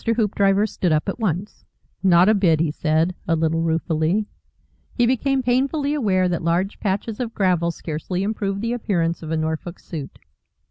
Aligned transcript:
Hoopdriver 0.03 0.65
stood 0.67 0.91
up 0.91 1.07
at 1.07 1.19
once. 1.19 1.63
"Not 2.01 2.27
a 2.27 2.33
bit," 2.33 2.59
he 2.59 2.71
said, 2.71 3.13
a 3.27 3.35
little 3.35 3.61
ruefully. 3.61 4.25
He 4.95 5.05
became 5.05 5.43
painfully 5.43 5.93
aware 5.93 6.27
that 6.27 6.43
large 6.43 6.79
patches 6.79 7.19
of 7.19 7.35
gravel 7.35 7.69
scarcely 7.69 8.23
improve 8.23 8.61
the 8.61 8.73
appearance 8.73 9.21
of 9.21 9.29
a 9.29 9.37
Norfolk 9.37 9.77
suit. 9.77 10.17